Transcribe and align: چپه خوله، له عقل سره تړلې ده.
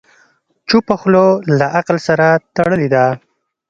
چپه 0.67 0.95
خوله، 0.99 1.25
له 1.57 1.65
عقل 1.77 1.97
سره 2.07 2.27
تړلې 2.55 2.87
ده. 2.93 3.05